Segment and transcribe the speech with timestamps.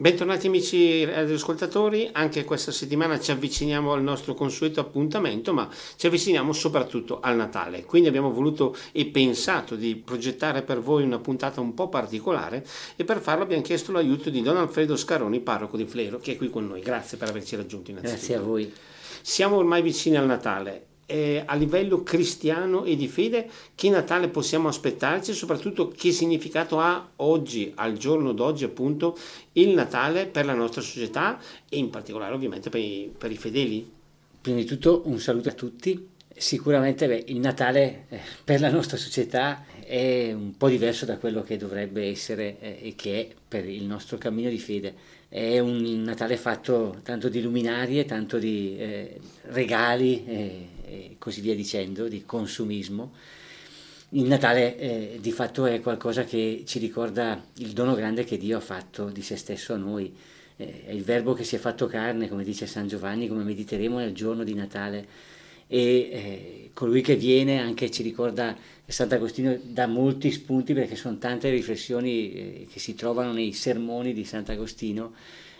[0.00, 6.54] Bentornati amici radioascoltatori, anche questa settimana ci avviciniamo al nostro consueto appuntamento, ma ci avviciniamo
[6.54, 7.84] soprattutto al Natale.
[7.84, 12.64] Quindi abbiamo voluto e pensato di progettare per voi una puntata un po' particolare
[12.96, 16.36] e per farlo abbiamo chiesto l'aiuto di Don Alfredo Scaroni, parroco di Flero, che è
[16.38, 16.80] qui con noi.
[16.80, 18.26] Grazie per averci raggiunto innanzitutto.
[18.26, 18.72] Grazie a voi.
[19.20, 24.68] Siamo ormai vicini al Natale eh, a livello cristiano e di fede che Natale possiamo
[24.68, 29.18] aspettarci e soprattutto che significato ha oggi, al giorno d'oggi appunto,
[29.52, 33.90] il Natale per la nostra società e in particolare ovviamente per i, per i fedeli?
[34.40, 36.08] Prima di tutto un saluto a tutti.
[36.32, 41.42] Sicuramente beh, il Natale eh, per la nostra società è un po' diverso da quello
[41.42, 44.94] che dovrebbe essere eh, e che è per il nostro cammino di fede.
[45.28, 50.24] È un Natale fatto tanto di luminarie, tanto di eh, regali
[50.90, 53.12] e così via dicendo, di consumismo.
[54.10, 58.56] Il Natale eh, di fatto è qualcosa che ci ricorda il dono grande che Dio
[58.56, 60.12] ha fatto di se stesso a noi.
[60.56, 63.98] Eh, è il verbo che si è fatto carne, come dice San Giovanni, come mediteremo
[63.98, 65.06] nel giorno di Natale.
[65.68, 71.48] E eh, colui che viene anche ci ricorda Sant'Agostino dà molti spunti perché sono tante
[71.48, 75.12] riflessioni eh, che si trovano nei sermoni di Sant'Agostino.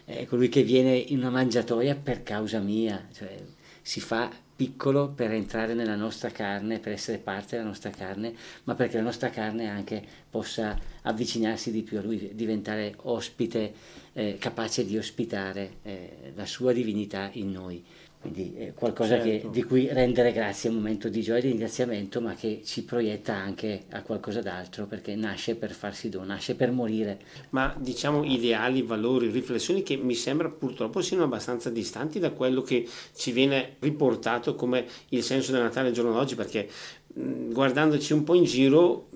[0.06, 3.40] Eh, colui che viene in una mangiatoia per causa mia, cioè
[3.80, 4.28] si fa
[4.60, 9.02] piccolo per entrare nella nostra carne, per essere parte della nostra carne, ma perché la
[9.02, 13.72] nostra carne anche possa avvicinarsi di più a Lui, diventare ospite,
[14.12, 17.82] eh, capace di ospitare eh, la sua divinità in noi.
[18.20, 19.48] Quindi è qualcosa certo.
[19.48, 22.60] che, di cui rendere grazie è un momento di gioia e di ringraziamento, ma che
[22.64, 27.18] ci proietta anche a qualcosa d'altro, perché nasce per farsi dono, nasce per morire.
[27.50, 32.86] Ma diciamo ideali, valori, riflessioni che mi sembra purtroppo siano abbastanza distanti da quello che
[33.14, 36.68] ci viene riportato come il senso del Natale il giorno d'oggi, perché
[37.12, 39.08] guardandoci un po' in giro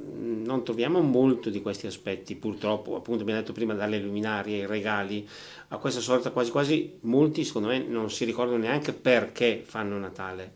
[0.45, 2.97] non troviamo molto di questi aspetti purtroppo.
[2.97, 5.27] Appunto abbiamo detto prima dalle luminarie ai regali
[5.69, 10.53] a questa sorta quasi quasi molti secondo me non si ricordano neanche perché fanno Natale.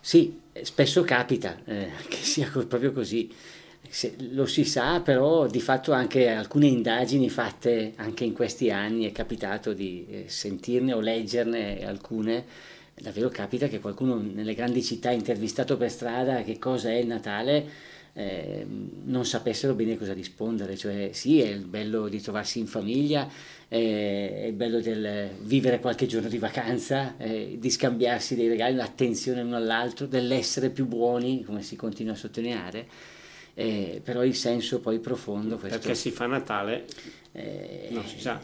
[0.00, 3.32] Sì spesso capita eh, che sia proprio così.
[3.86, 9.04] Se, lo si sa però di fatto anche alcune indagini fatte anche in questi anni
[9.04, 12.44] è capitato di eh, sentirne o leggerne alcune
[13.00, 17.92] davvero capita che qualcuno nelle grandi città intervistato per strada che cosa è il Natale
[18.16, 18.64] eh,
[19.04, 23.28] non sapessero bene cosa rispondere, cioè sì è il bello di trovarsi in famiglia,
[23.68, 28.76] eh, è il bello del vivere qualche giorno di vacanza, eh, di scambiarsi dei regali,
[28.76, 32.86] l'attenzione l'uno all'altro, dell'essere più buoni, come si continua a sottolineare,
[33.54, 35.56] eh, però il senso poi profondo...
[35.56, 36.84] Questo, Perché si fa Natale,
[37.32, 38.40] eh, non si sa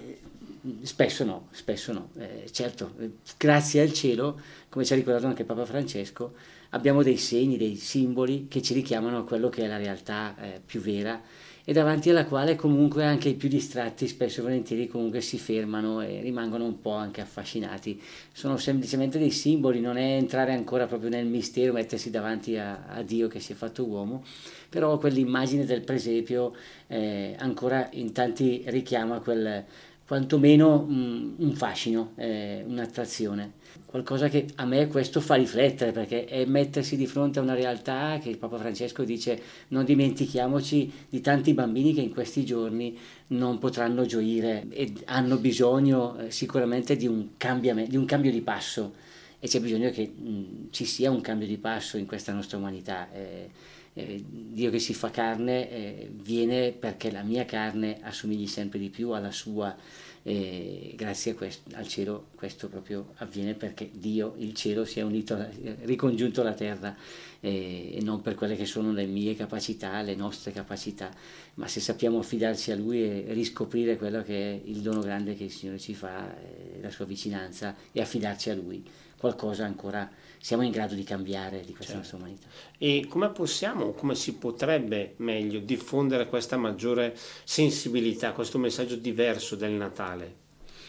[0.83, 2.11] Spesso no, spesso no.
[2.19, 2.93] Eh, certo,
[3.39, 4.39] grazie al cielo,
[4.69, 6.35] come ci ha ricordato anche Papa Francesco,
[6.71, 10.61] abbiamo dei segni, dei simboli che ci richiamano a quello che è la realtà eh,
[10.65, 11.21] più vera
[11.65, 16.01] e davanti alla quale comunque anche i più distratti spesso e volentieri comunque si fermano
[16.01, 18.01] e rimangono un po' anche affascinati.
[18.33, 23.03] Sono semplicemente dei simboli, non è entrare ancora proprio nel mistero, mettersi davanti a, a
[23.03, 24.25] Dio che si è fatto uomo,
[24.69, 26.55] però quell'immagine del presepio
[26.87, 29.65] eh, ancora in tanti richiama quel
[30.11, 33.53] quantomeno un, un fascino, eh, un'attrazione.
[33.87, 38.19] Qualcosa che a me questo fa riflettere perché è mettersi di fronte a una realtà
[38.21, 42.99] che il Papa Francesco dice non dimentichiamoci di tanti bambini che in questi giorni
[43.29, 47.29] non potranno gioire e hanno bisogno eh, sicuramente di un,
[47.61, 48.95] di un, cambio di passo
[49.39, 53.13] e c'è bisogno che mh, ci sia un cambio di passo in questa nostra umanità.
[53.13, 53.49] Eh,
[53.95, 58.91] eh, Dio che si fa carne eh, viene perché la mia carne assomigli sempre di
[58.91, 59.77] più alla sua
[60.23, 62.27] e grazie questo, al cielo.
[62.35, 65.47] Questo proprio avviene perché Dio, il cielo, si è unito,
[65.83, 66.95] ricongiunto alla terra
[67.41, 71.11] e, e non per quelle che sono le mie capacità, le nostre capacità,
[71.55, 75.45] ma se sappiamo affidarci a Lui e riscoprire quello che è il dono grande che
[75.45, 78.85] il Signore ci fa, eh, la sua vicinanza e affidarci a Lui,
[79.17, 81.99] qualcosa ancora siamo in grado di cambiare di questa certo.
[81.99, 82.47] nostra umanità.
[82.79, 87.15] E come possiamo, come si potrebbe meglio diffondere questa maggiore
[87.45, 90.35] sensibilità, questo messaggio diverso del Natale?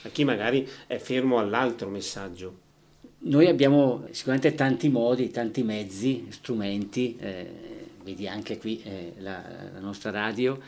[0.04, 2.70] A chi magari è fermo all'altro messaggio.
[3.24, 7.48] Noi abbiamo sicuramente tanti modi, tanti mezzi, strumenti, eh,
[8.04, 9.44] vedi anche qui eh, la,
[9.74, 10.60] la, nostra radio,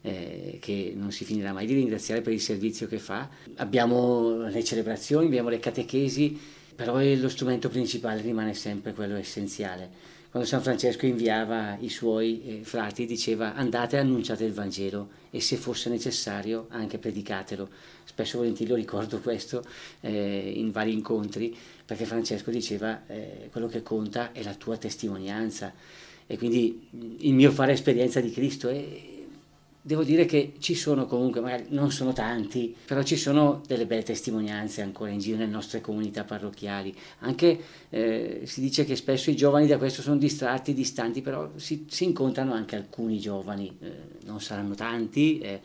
[0.00, 3.28] eh, che non si finirà mai di ringraziare per il servizio che fa.
[3.56, 9.90] Abbiamo le celebrazioni, abbiamo le catechesi, però lo strumento principale rimane sempre quello essenziale.
[10.30, 15.40] Quando San Francesco inviava i suoi eh, frati diceva andate e annunciate il Vangelo e
[15.40, 17.68] se fosse necessario anche predicatelo.
[18.04, 19.64] Spesso e volentieri lo ricordo questo
[20.02, 21.52] eh, in vari incontri
[21.84, 25.72] perché Francesco diceva eh, quello che conta è la tua testimonianza
[26.28, 26.86] e quindi
[27.18, 29.17] il mio fare esperienza di Cristo è
[29.88, 34.02] devo dire che ci sono comunque, magari non sono tanti, però ci sono delle belle
[34.02, 36.94] testimonianze ancora in giro nelle nostre comunità parrocchiali.
[37.20, 37.58] Anche
[37.88, 42.04] eh, si dice che spesso i giovani da questo sono distratti, distanti, però si, si
[42.04, 43.92] incontrano anche alcuni giovani, eh,
[44.26, 45.38] non saranno tanti.
[45.38, 45.60] Eh,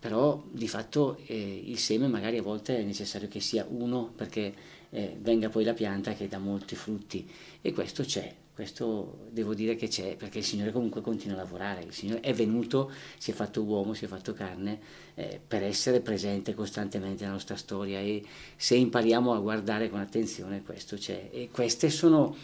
[0.00, 4.54] però di fatto eh, il seme magari a volte è necessario che sia uno perché
[4.90, 7.28] eh, venga poi la pianta che dà molti frutti
[7.60, 11.84] e questo c'è, questo devo dire che c'è perché il Signore comunque continua a lavorare,
[11.84, 14.80] il Signore è venuto, si è fatto uomo, si è fatto carne
[15.14, 18.20] eh, per essere presente costantemente nella nostra storia e
[18.56, 21.28] se impariamo a guardare con attenzione questo c'è.
[21.30, 22.34] E queste sono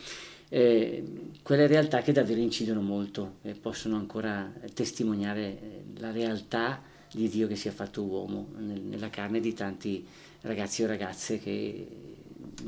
[0.50, 1.02] eh,
[1.42, 6.80] quelle realtà che davvero incidono molto e possono ancora testimoniare eh, la realtà
[7.12, 10.06] di Dio che si è fatto uomo nel, nella carne di tanti
[10.42, 11.86] ragazzi o ragazze che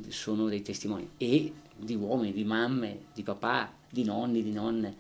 [0.09, 4.95] sono dei testimoni e di uomini, di mamme, di papà, di nonni, di nonne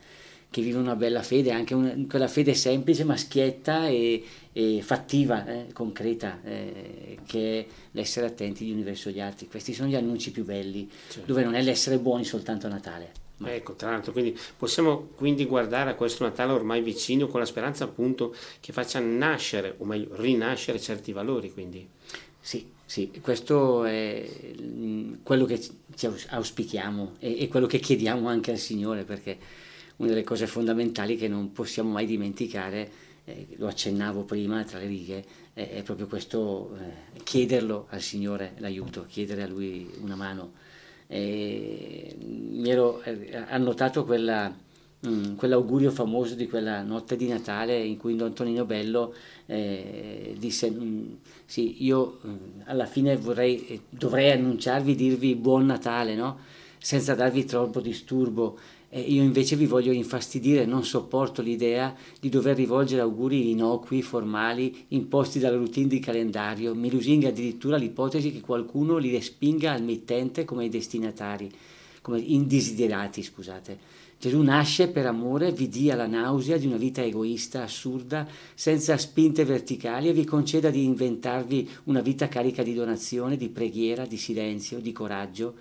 [0.56, 5.46] che vivono una bella fede, anche una, quella fede semplice ma schietta e, e fattiva,
[5.46, 9.48] eh, concreta, eh, che è l'essere attenti gli uni verso gli altri.
[9.48, 11.26] Questi sono gli annunci più belli, certo.
[11.26, 13.12] dove non è l'essere buoni soltanto a Natale.
[13.38, 13.52] Ma...
[13.52, 17.84] Ecco, tra l'altro, quindi possiamo quindi guardare a questo Natale ormai vicino con la speranza
[17.84, 21.86] appunto che faccia nascere, o meglio rinascere certi valori, quindi.
[22.40, 24.24] Sì, sì, questo è
[25.24, 29.36] quello che ci auspichiamo e, quello che chiediamo anche al Signore, perché
[29.96, 32.90] una delle cose fondamentali che non possiamo mai dimenticare,
[33.24, 38.54] eh, lo accennavo prima tra le righe, è, è proprio questo eh, chiederlo al Signore
[38.58, 40.52] l'aiuto, chiedere a Lui una mano.
[41.08, 44.54] E mi ero eh, annotato quella,
[45.06, 49.14] mh, quell'augurio famoso di quella notte di Natale in cui Don Tonino Bello
[49.46, 51.12] eh, disse mm,
[51.44, 56.38] sì, io mm, alla fine vorrei, eh, dovrei annunciarvi, dirvi buon Natale, no?
[56.78, 58.58] senza darvi troppo disturbo.
[58.88, 64.84] Eh, io invece vi voglio infastidire, non sopporto l'idea di dover rivolgere auguri innocui, formali,
[64.88, 66.74] imposti dalla routine di calendario.
[66.74, 71.50] Mi lusinga addirittura l'ipotesi che qualcuno li respinga al mittente come destinatari,
[72.02, 74.04] come indesiderati, scusate.
[74.18, 79.44] Gesù nasce per amore, vi dia la nausea di una vita egoista, assurda, senza spinte
[79.44, 84.80] verticali e vi conceda di inventarvi una vita carica di donazione, di preghiera, di silenzio,
[84.80, 85.56] di coraggio.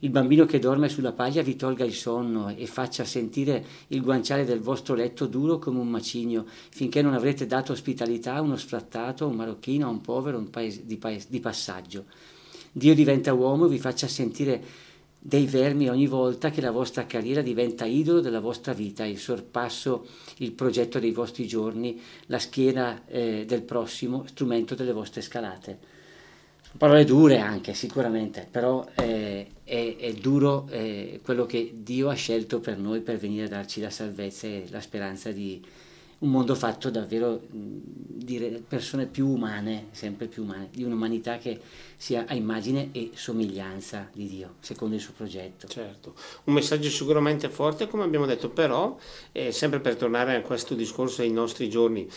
[0.00, 4.44] Il bambino che dorme sulla paglia vi tolga il sonno e faccia sentire il guanciale
[4.44, 9.24] del vostro letto duro come un macigno, finché non avrete dato ospitalità a uno sfrattato,
[9.24, 12.06] a un marocchino, a un povero un paese, di, paese, di passaggio.
[12.72, 14.62] Dio diventa uomo e vi faccia sentire
[15.22, 20.06] dei vermi ogni volta che la vostra carriera diventa idolo della vostra vita, il sorpasso,
[20.38, 25.78] il progetto dei vostri giorni, la schiena eh, del prossimo, strumento delle vostre scalate.
[26.76, 32.60] Parole dure anche, sicuramente, però eh, è, è, duro eh, quello che Dio ha scelto
[32.60, 35.62] per noi per venire a darci la salvezza e la speranza di,
[36.20, 41.60] un mondo fatto davvero di persone più umane, sempre più umane, di un'umanità che
[41.96, 45.66] sia a immagine e somiglianza di Dio, secondo il suo progetto.
[45.66, 46.14] Certo,
[46.44, 48.98] un messaggio sicuramente forte, come abbiamo detto, però,
[49.32, 52.08] eh, sempre per tornare a questo discorso ai nostri giorni,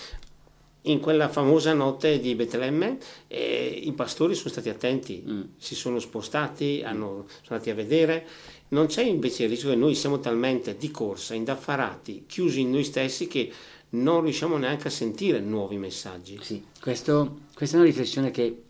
[0.83, 2.97] in quella famosa notte di Betlemme
[3.27, 5.41] eh, i pastori sono stati attenti, mm.
[5.57, 8.27] si sono spostati, hanno, sono andati a vedere.
[8.73, 12.83] Non c'è invece il rischio che noi siamo talmente di corsa, indaffarati, chiusi in noi
[12.83, 13.51] stessi che
[13.89, 16.39] non riusciamo neanche a sentire nuovi messaggi.
[16.41, 18.63] Sì, questo, questa è una riflessione che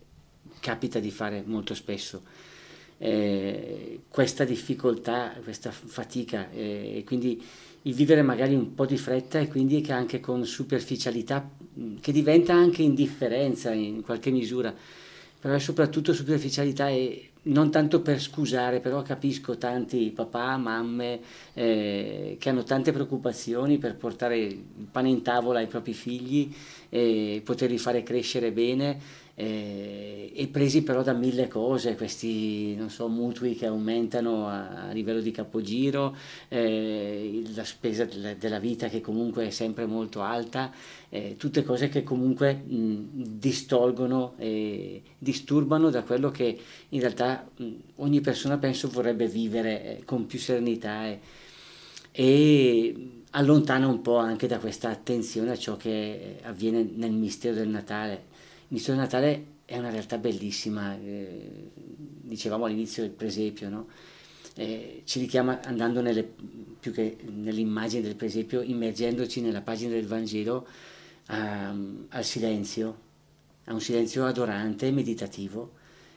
[0.60, 2.22] capita di fare molto spesso.
[2.98, 7.42] Eh, questa difficoltà, questa fatica eh, e quindi
[7.82, 11.50] il vivere magari un po' di fretta e quindi anche con superficialità
[12.00, 14.74] che diventa anche indifferenza in qualche misura,
[15.40, 21.20] però è soprattutto superficialità e non tanto per scusare, però capisco tanti papà, mamme
[21.52, 26.54] eh, che hanno tante preoccupazioni per portare il pane in tavola ai propri figli
[26.88, 33.54] e poterli fare crescere bene eh, e presi però da mille cose, questi so, mutui
[33.54, 36.16] che aumentano a, a livello di capogiro,
[36.48, 40.72] eh, la spesa della, della, vita che comunque è sempre molto alta,
[41.08, 46.58] eh, tutte cose che comunque mh, distolgono e disturbano da quello che
[46.90, 51.20] in realtà mh, ogni persona penso vorrebbe vivere eh, con più serenità e,
[52.12, 57.68] e allontana un po' anche da questa attenzione a ciò che avviene nel mistero del
[57.68, 58.32] Natale
[58.80, 63.86] di Natale è una realtà bellissima, eh, dicevamo all'inizio del presepio, no?
[64.56, 66.22] eh, ci richiama andando nelle,
[66.78, 70.66] più che nell'immagine del presepio, immergendoci nella pagina del Vangelo
[71.26, 71.74] a,
[72.08, 72.98] al silenzio,
[73.64, 75.72] a un silenzio adorante e meditativo,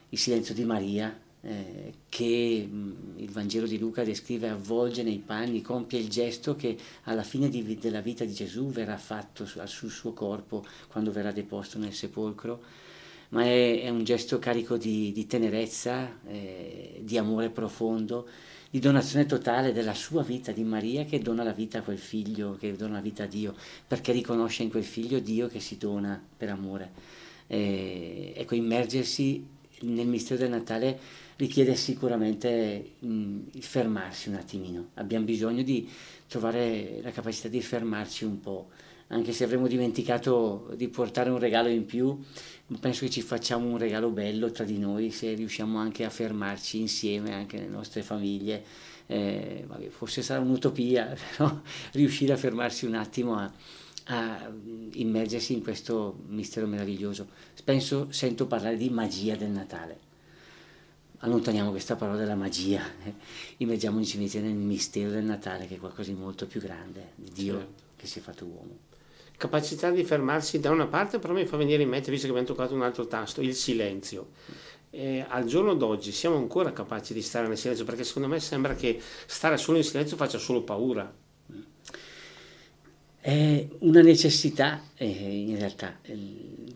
[0.10, 2.97] il silenzio di Maria, eh, che mh,
[3.28, 7.78] il Vangelo di Luca descrive avvolge nei panni, compie il gesto che alla fine di,
[7.78, 12.62] della vita di Gesù verrà fatto su, sul suo corpo quando verrà deposto nel sepolcro,
[13.30, 18.28] ma è, è un gesto carico di, di tenerezza, eh, di amore profondo,
[18.70, 22.56] di donazione totale della sua vita di Maria che dona la vita a quel figlio,
[22.58, 23.54] che dona la vita a Dio,
[23.86, 26.92] perché riconosce in quel figlio Dio che si dona per amore.
[27.48, 29.46] Eh, ecco, immergersi
[29.82, 34.90] nel mistero del Natale richiede sicuramente mh, fermarsi un attimino.
[34.96, 35.90] Abbiamo bisogno di
[36.28, 38.70] trovare la capacità di fermarci un po',
[39.08, 42.20] anche se avremmo dimenticato di portare un regalo in più,
[42.80, 46.80] penso che ci facciamo un regalo bello tra di noi se riusciamo anche a fermarci
[46.80, 48.64] insieme, anche nelle nostre famiglie.
[49.10, 51.62] Eh, forse sarà un'utopia, però
[51.94, 53.50] riuscire a fermarsi un attimo a,
[54.08, 54.52] a
[54.94, 57.28] immergersi in questo mistero meraviglioso.
[57.64, 60.07] Penso, sento parlare di magia del Natale
[61.20, 63.14] allontaniamo questa parola della magia, eh,
[63.58, 67.58] immergiamoci invece nel mistero del Natale che è qualcosa di molto più grande, di Dio
[67.58, 67.84] certo.
[67.96, 68.78] che si è fatto uomo.
[69.38, 72.48] Capacità di fermarsi da una parte, però mi fa venire in mente, visto che abbiamo
[72.48, 74.30] toccato un altro tasto, il silenzio.
[74.90, 78.74] Eh, al giorno d'oggi siamo ancora capaci di stare nel silenzio perché secondo me sembra
[78.74, 81.14] che stare solo in silenzio faccia solo paura.
[83.20, 86.00] È una necessità eh, in realtà.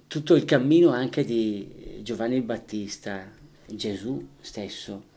[0.07, 3.39] Tutto il cammino anche di Giovanni Battista,
[3.75, 5.09] Gesù stesso.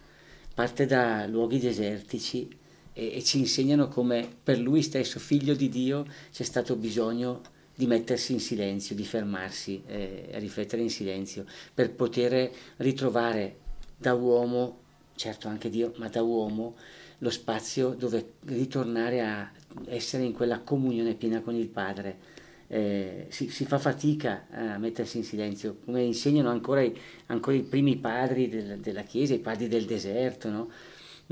[0.54, 2.48] Parte da luoghi desertici
[2.92, 7.40] e, e, ci insegnano come per lui stesso, figlio di Dio, c'è stato bisogno
[7.74, 11.44] di mettersi in silenzio, di fermarsi eh, riflettere in silenzio,
[11.74, 13.56] per poter ritrovare
[13.96, 14.78] da uomo,
[15.16, 16.76] certo anche Dio, ma da uomo,
[17.18, 19.50] lo spazio dove ritornare a
[19.86, 22.33] essere in quella comunione piena con il Padre
[22.74, 26.92] eh, si, si, fa fatica a mettersi in silenzio, come insegnano ancora i,
[27.26, 30.70] ancora i primi padri del, della Chiesa, i padri del deserto, no?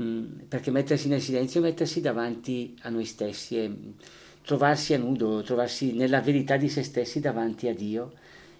[0.01, 3.75] mm, perché mettersi nel silenzio è mettersi davanti a noi stessi, e
[4.41, 8.13] trovarsi a nudo, trovarsi nella verità di se stessi davanti a Dio.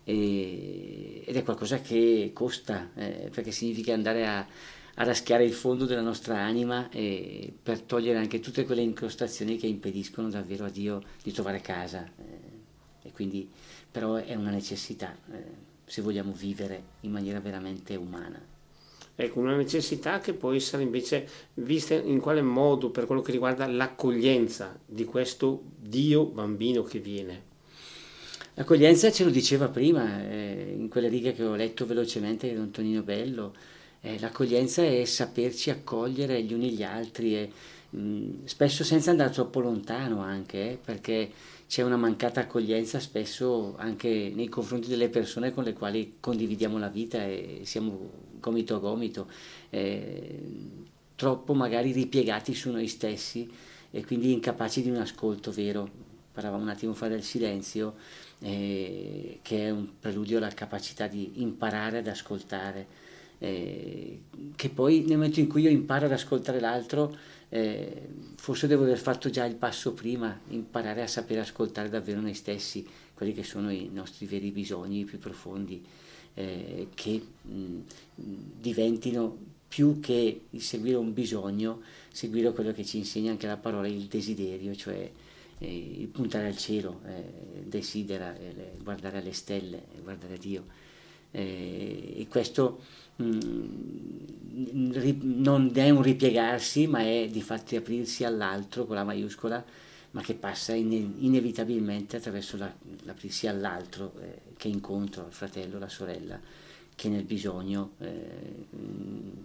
[0.04, 4.46] E, ed è qualcosa che costa, eh, perché significa andare a,
[4.96, 10.30] a raschiare il fondo della nostra anima per togliere anche tutte quelle incrostazioni che impediscono
[10.30, 12.43] davvero a Dio di trovare casa.
[13.04, 13.50] E quindi
[13.92, 18.42] però è una necessità eh, se vogliamo vivere in maniera veramente umana.
[19.16, 23.68] Ecco, una necessità che può essere invece vista in quale modo per quello che riguarda
[23.68, 27.52] l'accoglienza di questo Dio bambino che viene.
[28.56, 32.72] L'accoglienza ce lo diceva prima, eh, in quelle righe che ho letto velocemente di Don
[32.72, 33.54] Tonino Bello,
[34.02, 37.52] eh, l'accoglienza è saperci accogliere gli uni gli altri e
[38.46, 41.32] spesso senza andare troppo lontano anche, eh, perché
[41.68, 46.90] c'è una mancata accoglienza spesso anche nei confronti delle persone con le quali condividiamo la
[46.90, 48.10] vita e siamo
[48.40, 49.28] gomito a gomito,
[49.70, 50.40] eh,
[51.16, 53.50] troppo magari ripiegati su noi stessi
[53.92, 56.12] e quindi incapaci di un ascolto vero.
[56.34, 57.94] Parlavamo un attimo fa del silenzio,
[58.40, 62.88] eh, che è un preludio alla capacità di imparare ad ascoltare,
[63.38, 64.20] eh,
[64.56, 67.16] che poi nel momento in cui io imparo ad ascoltare l'altro,
[67.54, 72.34] eh, forse devo aver fatto già il passo prima, imparare a sapere ascoltare davvero noi
[72.34, 72.84] stessi,
[73.14, 75.86] quelli che sono i nostri veri bisogni più profondi,
[76.34, 77.80] eh, che mh,
[78.60, 81.82] diventino più che il seguire un bisogno,
[82.12, 85.12] seguire quello che ci insegna anche la parola, il desiderio, cioè
[85.60, 90.66] eh, il puntare al cielo, eh, desidera, eh, guardare alle stelle, guardare a Dio.
[91.36, 92.80] Eh, e questo
[93.22, 94.22] Mm,
[95.44, 99.64] non è un ripiegarsi, ma è di fatti aprirsi all'altro con la maiuscola,
[100.12, 102.74] ma che passa in, inevitabilmente attraverso la,
[103.04, 106.40] l'aprirsi all'altro, eh, che incontro il fratello, la sorella,
[106.96, 108.66] che nel bisogno, eh,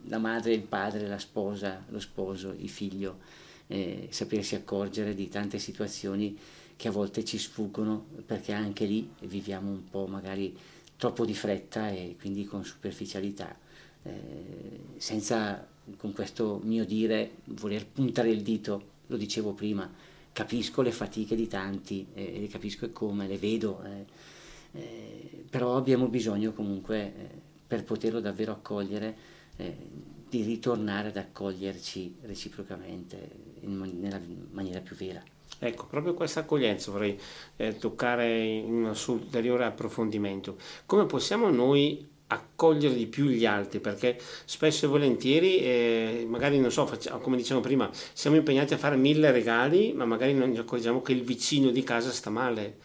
[0.07, 3.18] la madre, il padre, la sposa, lo sposo, il figlio,
[3.66, 6.38] eh, sapersi accorgere di tante situazioni
[6.76, 10.57] che a volte ci sfuggono perché anche lì viviamo un po' magari
[10.99, 13.57] troppo di fretta e quindi con superficialità,
[14.02, 19.90] eh, senza con questo mio dire voler puntare il dito, lo dicevo prima,
[20.33, 24.05] capisco le fatiche di tanti, eh, le capisco come, le vedo, eh,
[24.73, 27.12] eh però abbiamo bisogno comunque, eh,
[27.67, 29.17] per poterlo davvero accogliere,
[29.57, 29.76] eh,
[30.28, 35.23] di ritornare ad accoglierci reciprocamente in, nella maniera più vera.
[35.61, 37.19] Ecco, proprio questa accoglienza vorrei
[37.57, 40.57] eh, toccare in un ulteriore approfondimento.
[40.87, 46.71] Come possiamo noi accogliere di più gli altri perché spesso e volentieri eh, magari non
[46.71, 50.61] so facciamo, come dicevamo prima siamo impegnati a fare mille regali ma magari non ci
[50.61, 52.76] accorgiamo che il vicino di casa sta male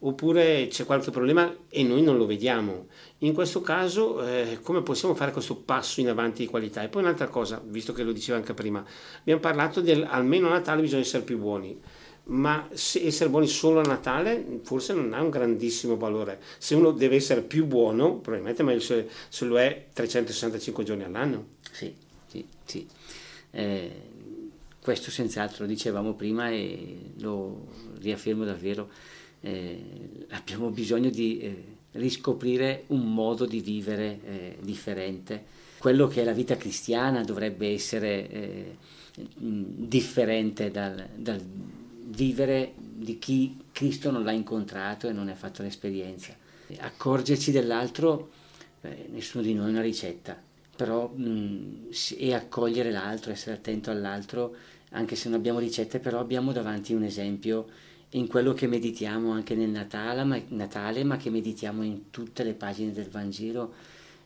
[0.00, 2.86] oppure c'è qualche problema e noi non lo vediamo.
[3.18, 6.82] In questo caso eh, come possiamo fare questo passo in avanti di qualità?
[6.82, 8.82] E poi un'altra cosa, visto che lo diceva anche prima,
[9.20, 11.78] abbiamo parlato del almeno a Natale bisogna essere più buoni
[12.24, 16.40] ma essere buoni solo a Natale forse non ha un grandissimo valore.
[16.58, 21.46] Se uno deve essere più buono, probabilmente meglio se, se lo è 365 giorni all'anno.
[21.72, 21.92] Sì,
[22.26, 22.86] sì, sì.
[23.50, 23.90] Eh,
[24.80, 27.66] questo senz'altro lo dicevamo prima e lo
[27.98, 28.88] riaffermo davvero.
[29.40, 35.58] Eh, abbiamo bisogno di eh, riscoprire un modo di vivere eh, differente.
[35.78, 38.76] Quello che è la vita cristiana dovrebbe essere eh,
[39.34, 41.40] differente dal, dal
[42.10, 46.34] vivere di chi Cristo non l'ha incontrato e non ne ha fatto l'esperienza.
[46.78, 48.30] Accorgerci dell'altro,
[48.82, 50.40] eh, nessuno di noi ha una ricetta,
[50.76, 54.54] però mh, e accogliere l'altro, essere attento all'altro,
[54.90, 57.66] anche se non abbiamo ricette, però abbiamo davanti un esempio
[58.10, 62.54] in quello che meditiamo anche nel Natale, ma, Natale, ma che meditiamo in tutte le
[62.54, 63.72] pagine del Vangelo.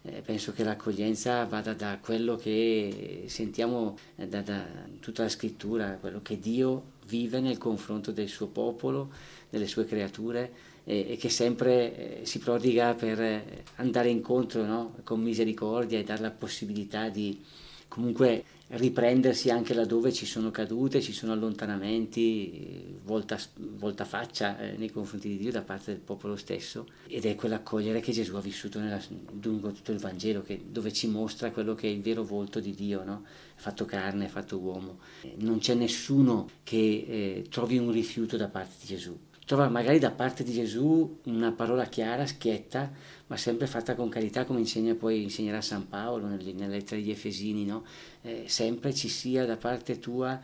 [0.02, 4.66] Eh, penso che l'accoglienza vada da quello che sentiamo eh, da, da
[5.00, 9.10] tutta la scrittura, quello che Dio vive nel confronto del suo popolo,
[9.48, 10.52] delle sue creature
[10.84, 14.94] e, e che sempre eh, si prodiga per eh, andare incontro no?
[15.04, 17.42] con misericordia e dare la possibilità di
[17.88, 24.90] comunque riprendersi anche laddove ci sono cadute, ci sono allontanamenti, volta, volta faccia eh, nei
[24.90, 28.80] confronti di Dio da parte del popolo stesso ed è quell'accogliere che Gesù ha vissuto
[28.80, 29.00] nella,
[29.42, 32.72] lungo tutto il Vangelo, che, dove ci mostra quello che è il vero volto di
[32.72, 33.24] Dio, no?
[33.56, 34.98] fatto carne, fatto uomo.
[35.36, 40.10] Non c'è nessuno che eh, trovi un rifiuto da parte di Gesù trova magari da
[40.10, 42.90] parte di Gesù una parola chiara, schietta,
[43.26, 47.64] ma sempre fatta con carità, come insegna poi, insegnerà San Paolo nelle, lettere degli Efesini,
[47.64, 47.84] no?
[48.22, 50.40] eh, sempre ci sia da parte tua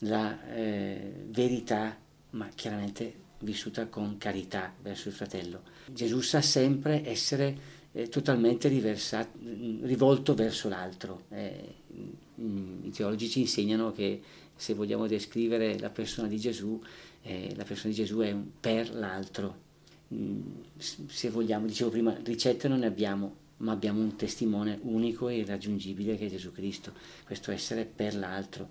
[0.00, 1.96] la eh, verità,
[2.30, 5.62] ma chiaramente vissuta con carità verso il fratello.
[5.92, 7.56] Gesù sa sempre essere
[7.92, 11.26] eh, totalmente rivolto verso l'altro.
[11.30, 11.74] Eh,
[12.36, 14.20] I teologi ci insegnano che
[14.56, 16.80] se vogliamo descrivere la persona di Gesù,
[17.22, 19.63] eh, la persona di Gesù è un per l'altro.
[20.76, 26.16] Se vogliamo, dicevo prima, ricette non ne abbiamo, ma abbiamo un testimone unico e irraggiungibile
[26.16, 26.92] che è Gesù Cristo,
[27.24, 28.68] questo essere per l'altro.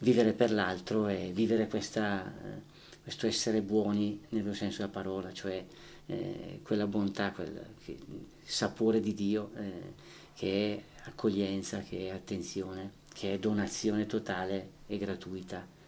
[0.00, 2.62] Vivere per l'altro è vivere questa, eh,
[3.02, 5.64] questo essere buoni nel vero senso della parola, cioè
[6.06, 7.98] eh, quella bontà, quel che,
[8.42, 9.92] sapore di Dio eh,
[10.34, 15.78] che è accoglienza, che è attenzione, che è donazione totale e gratuita.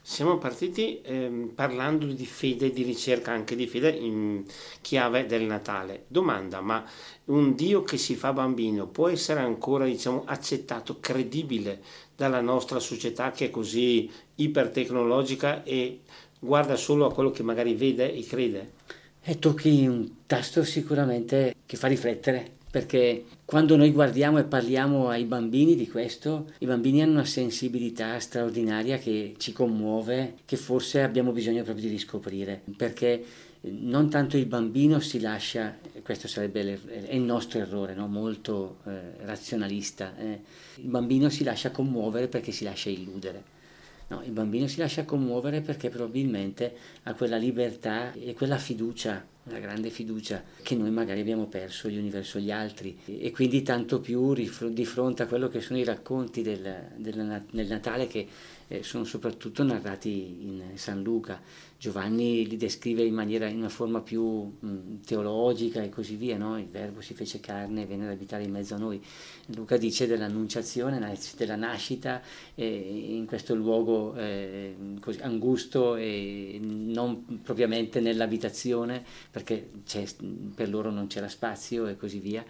[0.00, 4.44] Siamo partiti ehm, parlando di fede, di ricerca anche di fede in
[4.80, 6.04] chiave del Natale.
[6.08, 6.84] Domanda, ma
[7.26, 11.82] un Dio che si fa bambino può essere ancora diciamo, accettato, credibile
[12.14, 16.00] dalla nostra società che è così ipertecnologica e
[16.38, 18.72] guarda solo a quello che magari vede e crede?
[19.22, 25.26] E tocchi un tasto sicuramente che fa riflettere perché quando noi guardiamo e parliamo ai
[25.26, 31.32] bambini di questo, i bambini hanno una sensibilità straordinaria che ci commuove, che forse abbiamo
[31.32, 33.22] bisogno proprio di riscoprire, perché
[33.60, 36.80] non tanto il bambino si lascia, questo sarebbe
[37.10, 38.06] il nostro errore, no?
[38.06, 40.40] molto eh, razionalista, eh.
[40.76, 43.50] il bambino si lascia commuovere perché si lascia illudere.
[44.08, 49.58] No, il bambino si lascia commuovere perché probabilmente ha quella libertà e quella fiducia una
[49.58, 52.96] grande fiducia che noi magari abbiamo perso gli uni verso gli altri.
[53.04, 57.66] E quindi tanto più di fronte a quello che sono i racconti del, del, del
[57.66, 58.26] Natale che
[58.72, 61.40] eh, sono soprattutto narrati in San Luca.
[61.78, 66.58] Giovanni li descrive in, maniera, in una forma più mh, teologica e così via, no?
[66.58, 69.02] il verbo si fece carne e venne ad abitare in mezzo a noi.
[69.54, 72.22] Luca dice dell'annunciazione, della nascita
[72.54, 79.68] eh, in questo luogo eh, così angusto e non propriamente nell'abitazione perché
[80.54, 82.44] per loro non c'era spazio e così via.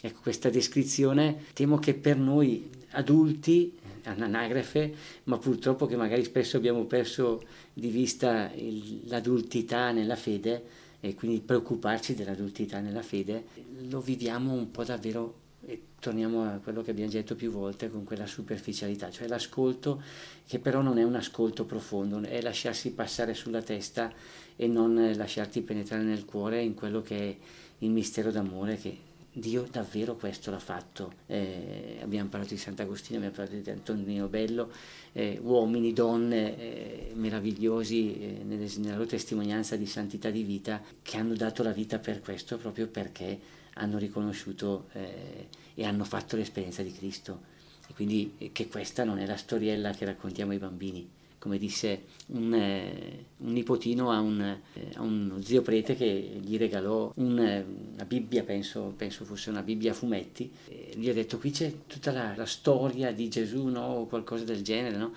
[0.00, 3.72] Ecco, questa descrizione temo che per noi adulti,
[4.12, 11.14] un'anagrafe, ma purtroppo che magari spesso abbiamo perso di vista il, l'adultità nella fede e
[11.14, 13.44] quindi preoccuparci dell'adultità nella fede,
[13.88, 18.04] lo viviamo un po' davvero e torniamo a quello che abbiamo detto più volte con
[18.04, 20.02] quella superficialità, cioè l'ascolto
[20.46, 24.12] che però non è un ascolto profondo, è lasciarsi passare sulla testa
[24.56, 27.36] e non lasciarti penetrare nel cuore in quello che è
[27.78, 28.96] il mistero d'amore che
[29.36, 31.12] Dio davvero questo l'ha fatto.
[31.26, 34.70] Eh, abbiamo parlato di Sant'Agostino, abbiamo parlato di Antonino Bello,
[35.10, 41.16] eh, uomini, donne eh, meravigliosi eh, nelle, nella loro testimonianza di santità di vita che
[41.16, 43.36] hanno dato la vita per questo proprio perché
[43.74, 47.40] hanno riconosciuto eh, e hanno fatto l'esperienza di Cristo.
[47.88, 51.10] E quindi eh, che questa non è la storiella che raccontiamo ai bambini,
[51.44, 56.06] come disse un, eh, un nipotino a, un, eh, a, uno zio prete che
[56.42, 60.50] gli regalò un, eh, una Bibbia, penso, penso, fosse una Bibbia a fumetti,
[60.94, 63.82] gli ha detto qui c'è tutta la, la storia di Gesù no?
[63.82, 64.96] o qualcosa del genere.
[64.96, 65.12] No?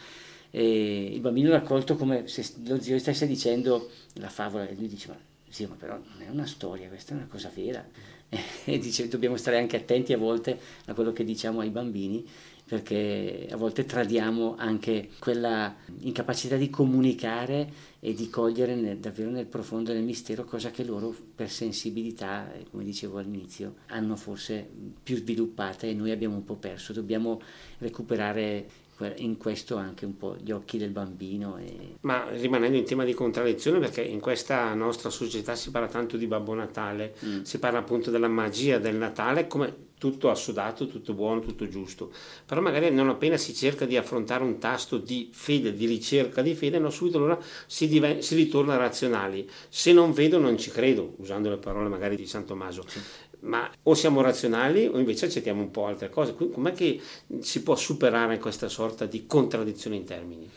[0.51, 4.89] E il bambino l'ha accolto come se lo zio stesse dicendo la favola e lui
[4.89, 7.87] dice ma zio ma però non è una storia, questa è una cosa vera.
[8.65, 12.27] E dice dobbiamo stare anche attenti a volte a quello che diciamo ai bambini
[12.67, 19.45] perché a volte tradiamo anche quella incapacità di comunicare e di cogliere nel, davvero nel
[19.45, 24.67] profondo del mistero, cosa che loro per sensibilità, come dicevo all'inizio, hanno forse
[25.01, 26.91] più sviluppata e noi abbiamo un po' perso.
[26.91, 27.39] Dobbiamo
[27.77, 28.85] recuperare
[29.17, 31.57] in questo anche un po' gli occhi del bambino.
[31.57, 31.95] E...
[32.01, 36.27] Ma rimanendo in tema di contraddizione, perché in questa nostra società si parla tanto di
[36.27, 37.41] Babbo Natale, mm.
[37.43, 42.11] si parla appunto della magia del Natale come tutto assodato, tutto buono, tutto giusto.
[42.45, 46.53] Però magari non appena si cerca di affrontare un tasto di fede, di ricerca di
[46.55, 49.49] fede, no, subito allora si, diven- si ritorna razionali.
[49.69, 52.83] Se non vedo non ci credo, usando le parole magari di San Tommaso.
[52.87, 52.99] Sì
[53.39, 56.35] ma o siamo razionali o invece accettiamo un po' altre cose.
[56.35, 56.99] Com'è che
[57.39, 60.49] si può superare questa sorta di contraddizione in termini?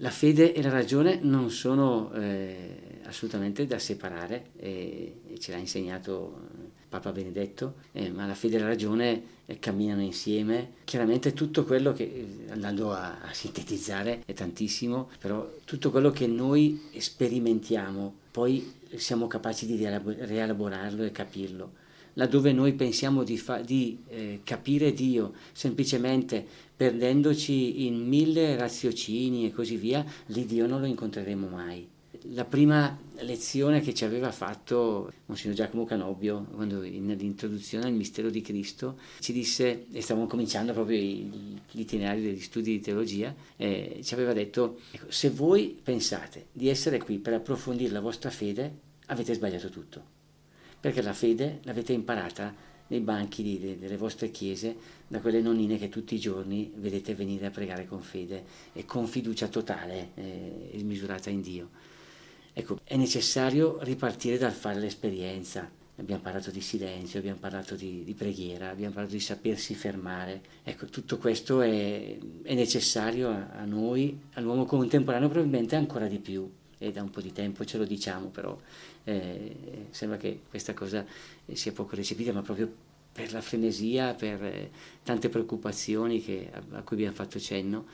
[0.00, 5.58] La fede e la ragione non sono eh, assolutamente da separare e, e, ce l'ha
[5.58, 6.40] insegnato
[6.88, 10.72] Papa Benedetto, eh, ma la fede e la ragione eh, camminano insieme.
[10.84, 16.26] Chiaramente tutto quello che, eh, andando a, a sintetizzare, è tantissimo, però tutto quello che
[16.26, 21.86] noi sperimentiamo, poi siamo capaci di rielaborarlo e capirlo
[22.18, 26.44] laddove noi pensiamo di, fa- di eh, capire Dio semplicemente
[26.76, 31.88] perdendoci in mille raziocini e così via, lì Dio non lo incontreremo mai.
[32.32, 38.42] La prima lezione che ci aveva fatto Monsignor Giacomo Canobbio, quando nell'introduzione al mistero di
[38.42, 40.98] Cristo, ci disse, e stavamo cominciando proprio
[41.70, 46.98] l'itinerario degli studi di teologia, eh, ci aveva detto, ecco, se voi pensate di essere
[46.98, 48.72] qui per approfondire la vostra fede,
[49.06, 50.16] avete sbagliato tutto
[50.80, 52.54] perché la fede l'avete imparata
[52.88, 57.14] nei banchi di, de, delle vostre chiese, da quelle nonnine che tutti i giorni vedete
[57.14, 61.68] venire a pregare con fede e con fiducia totale eh, e misurata in Dio.
[62.58, 65.70] Ecco, è necessario ripartire dal fare l'esperienza.
[65.94, 70.42] Abbiamo parlato di silenzio, abbiamo parlato di, di preghiera, abbiamo parlato di sapersi fermare.
[70.64, 76.50] Ecco, tutto questo è, è necessario a, a noi, all'uomo contemporaneo probabilmente ancora di più,
[76.78, 78.58] e da un po' di tempo ce lo diciamo, però
[79.04, 81.06] eh, sembra che questa cosa
[81.52, 82.68] sia poco recepita, ma proprio
[83.12, 84.70] per la frenesia, per eh,
[85.04, 87.86] tante preoccupazioni che, a, a, cui abbiamo fatto cenno,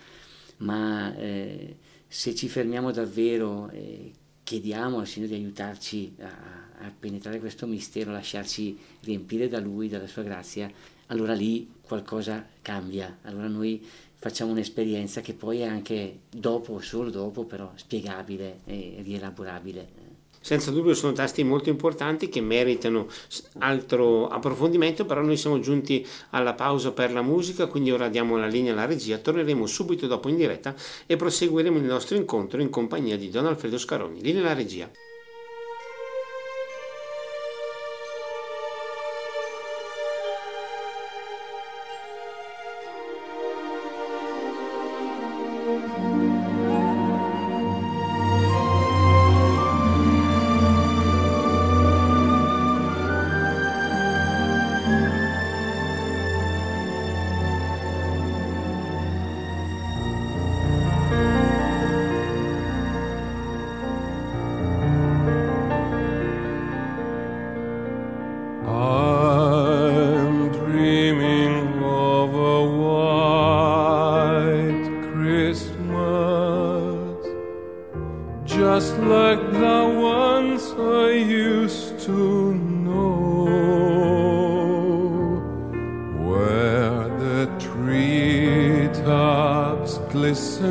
[0.58, 1.76] ma eh,
[2.08, 4.12] se ci fermiamo davvero e
[4.44, 9.88] chiediamo al Signore di aiutarci a, a penetrare questo mistero, a lasciarci riempire da Lui,
[9.88, 10.70] dalla Sua grazia,
[11.06, 17.44] allora lì qualcosa cambia, allora noi facciamo un'esperienza che poi è anche dopo, solo dopo,
[17.44, 20.03] però spiegabile e rielaborabile
[20.44, 23.06] senza dubbio sono tasti molto importanti che meritano
[23.60, 28.46] altro approfondimento, però noi siamo giunti alla pausa per la musica, quindi ora diamo la
[28.46, 30.74] linea alla regia, torneremo subito dopo in diretta
[31.06, 34.20] e proseguiremo il nostro incontro in compagnia di Don Alfredo Scaroni.
[34.20, 34.90] Linea alla regia.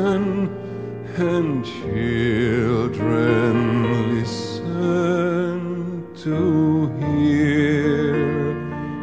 [0.04, 0.48] listen
[1.16, 3.54] and children
[4.18, 5.60] listen
[6.14, 8.12] to hear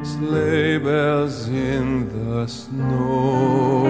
[0.03, 3.81] sleigh bells in the snow.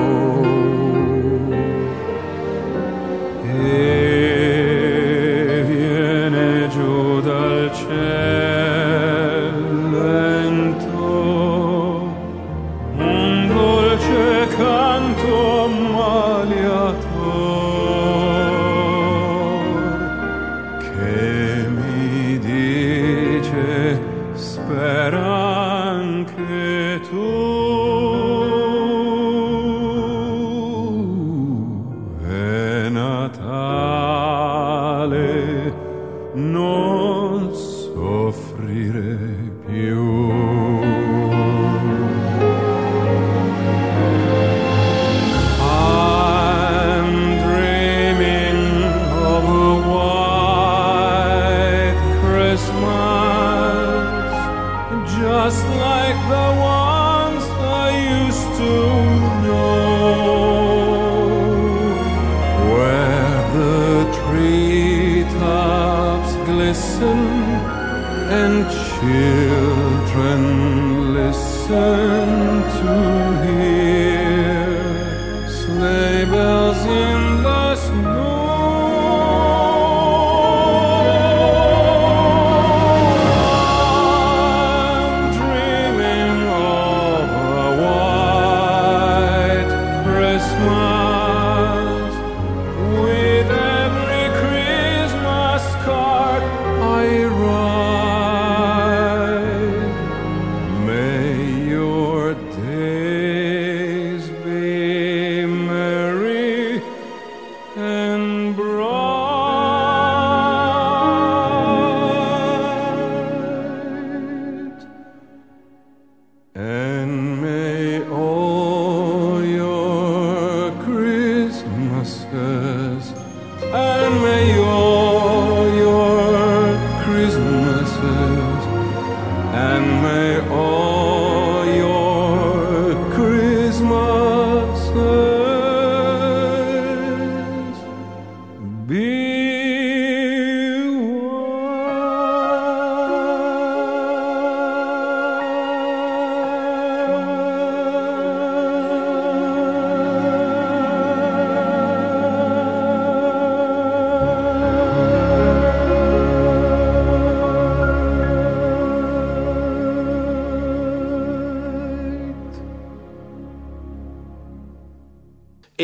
[71.72, 73.71] listen to him.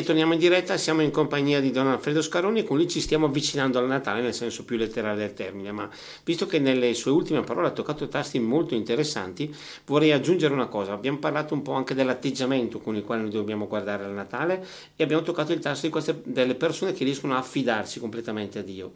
[0.07, 3.25] Torniamo in diretta, siamo in compagnia di Don Alfredo Scaroni e con lui ci stiamo
[3.25, 5.89] avvicinando al Natale nel senso più letterale del termine, ma
[6.23, 9.53] visto che nelle sue ultime parole ha toccato tasti molto interessanti,
[9.85, 13.67] vorrei aggiungere una cosa, abbiamo parlato un po' anche dell'atteggiamento con il quale noi dobbiamo
[13.67, 14.65] guardare al Natale
[14.95, 18.93] e abbiamo toccato il tasto queste, delle persone che riescono a affidarsi completamente a Dio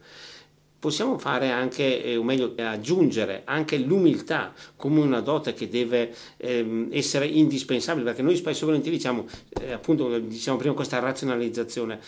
[0.81, 6.87] possiamo fare anche, eh, o meglio, aggiungere anche l'umiltà come una dote che deve ehm,
[6.91, 9.27] essere indispensabile, perché noi spesso e volentieri diciamo,
[9.61, 11.99] eh, appunto, diciamo prima questa razionalizzazione,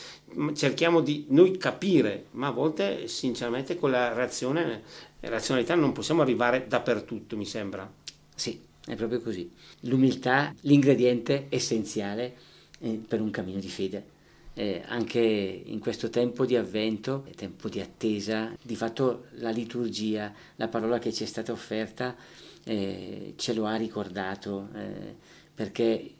[0.56, 4.82] cerchiamo di noi capire, ma a volte sinceramente con la razione,
[5.20, 7.88] razionalità non possiamo arrivare dappertutto, mi sembra.
[8.34, 9.52] Sì, è proprio così.
[9.82, 12.34] L'umiltà, l'ingrediente essenziale
[12.80, 14.13] eh, per un cammino di fede
[14.54, 20.68] eh, anche in questo tempo di avvento, tempo di attesa, di fatto la liturgia, la
[20.68, 22.16] parola che ci è stata offerta,
[22.64, 25.16] eh, ce lo ha ricordato, eh,
[25.54, 26.14] perché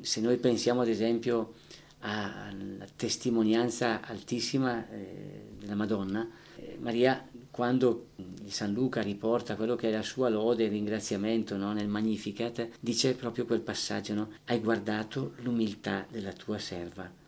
[0.00, 1.54] se noi pensiamo ad esempio
[2.00, 8.10] alla testimonianza altissima eh, della Madonna, eh, Maria quando
[8.46, 13.14] San Luca riporta quello che è la sua lode e ringraziamento no, nel Magnificat, dice
[13.14, 14.30] proprio quel passaggio, no?
[14.44, 17.26] hai guardato l'umiltà della tua serva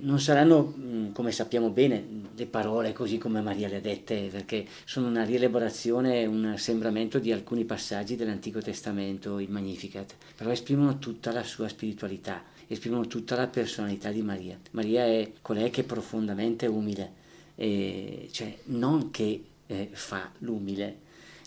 [0.00, 4.66] non saranno, mm, come sappiamo bene, le parole così come Maria le ha dette, perché
[4.84, 11.32] sono una rielaborazione, un assembramento di alcuni passaggi dell'Antico Testamento, il Magnificat, però esprimono tutta
[11.32, 14.58] la sua spiritualità, esprimono tutta la personalità di Maria.
[14.72, 17.20] Maria è colei che è profondamente umile,
[17.54, 21.01] e cioè non che eh, fa l'umile,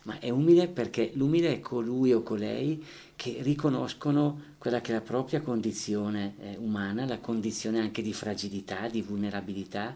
[0.05, 2.83] ma è umile perché l'umile è colui o colei
[3.15, 8.87] che riconoscono quella che è la propria condizione eh, umana, la condizione anche di fragilità,
[8.87, 9.95] di vulnerabilità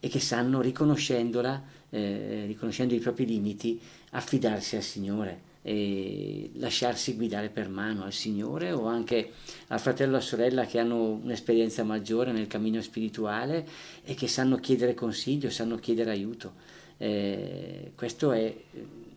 [0.00, 3.80] e che sanno, riconoscendola, eh, riconoscendo i propri limiti,
[4.10, 9.32] affidarsi al Signore e lasciarsi guidare per mano al Signore o anche
[9.68, 13.66] al fratello o alla sorella che hanno un'esperienza maggiore nel cammino spirituale
[14.04, 16.52] e che sanno chiedere consiglio, sanno chiedere aiuto.
[16.96, 18.54] Eh, questo è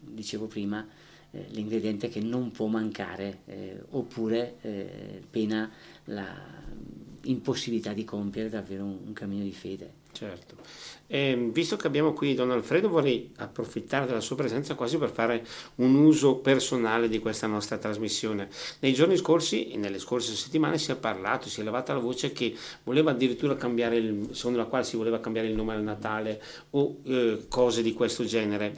[0.09, 0.87] dicevo prima,
[1.31, 5.69] eh, l'ingrediente che non può mancare, eh, oppure eh, pena
[7.21, 10.05] l'impossibilità di compiere davvero un, un cammino di fede.
[10.17, 10.55] Certo.
[11.05, 15.45] Eh, visto che abbiamo qui Don Alfredo, vorrei approfittare della sua presenza quasi per fare
[15.75, 18.49] un uso personale di questa nostra trasmissione.
[18.79, 22.31] Nei giorni scorsi e nelle scorse settimane si è parlato, si è levata la voce
[22.31, 26.41] che voleva addirittura cambiare il, secondo la quale si voleva cambiare il nome al Natale
[26.71, 28.73] o eh, cose di questo genere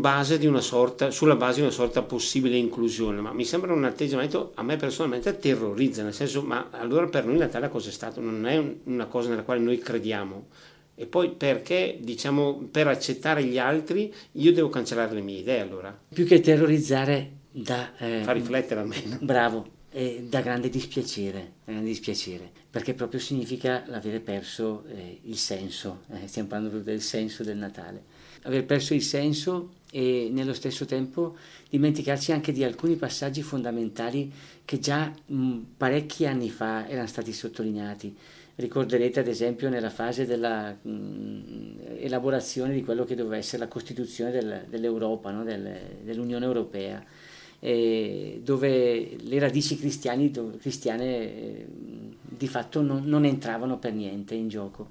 [0.00, 3.84] base di una sorta, sulla base di una sorta possibile inclusione, ma mi sembra un
[3.84, 8.20] atteggiamento a me personalmente terrorizza, nel senso, ma allora per noi Natale cosa è stato?
[8.20, 10.46] Non è una cosa nella quale noi crediamo.
[10.94, 15.98] E poi perché, diciamo, per accettare gli altri io devo cancellare le mie idee allora?
[16.08, 17.96] Più che terrorizzare, da...
[17.98, 19.18] Eh, Fa riflettere almeno.
[19.20, 26.02] Bravo, eh, da grande dispiacere, grande dispiacere, perché proprio significa l'aver perso eh, il senso,
[26.12, 28.13] eh, stiamo parlando proprio del senso del Natale
[28.44, 31.36] aver perso il senso e nello stesso tempo
[31.68, 34.32] dimenticarci anche di alcuni passaggi fondamentali
[34.64, 38.16] che già mh, parecchi anni fa erano stati sottolineati.
[38.56, 45.30] Ricorderete ad esempio nella fase dell'elaborazione di quello che doveva essere la Costituzione del, dell'Europa,
[45.30, 45.44] no?
[45.44, 47.04] del, dell'Unione Europea.
[47.66, 51.66] eh, dove le radici cristiane eh,
[52.20, 54.90] di fatto non, non entravano per niente in gioco.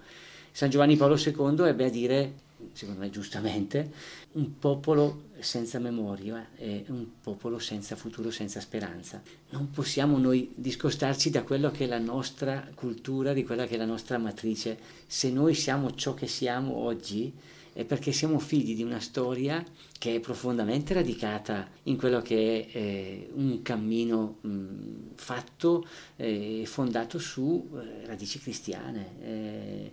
[0.52, 2.34] San Giovanni Paolo II ebbe a dire,
[2.72, 3.92] secondo me giustamente,
[4.34, 9.22] un popolo senza memoria è un popolo senza futuro, senza speranza.
[9.50, 13.78] Non possiamo noi discostarci da quello che è la nostra cultura, di quella che è
[13.78, 14.78] la nostra matrice.
[15.06, 17.34] Se noi siamo ciò che siamo oggi,
[17.74, 19.64] è perché siamo figli di una storia
[20.04, 25.88] che è profondamente radicata in quello che è eh, un cammino mh, fatto
[26.18, 29.12] e eh, fondato su eh, radici cristiane.
[29.22, 29.92] Eh,